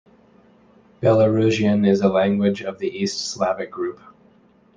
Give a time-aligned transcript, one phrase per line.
[0.99, 3.99] Belarusian is a language of the East Slavic group.